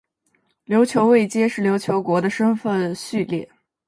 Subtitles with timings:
[0.65, 3.47] 琉球位阶是琉球国的身分序列。